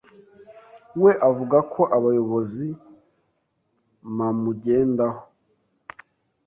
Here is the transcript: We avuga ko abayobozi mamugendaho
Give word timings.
We 1.01 1.11
avuga 1.29 1.57
ko 1.73 1.81
abayobozi 1.97 2.67
mamugendaho 4.17 5.21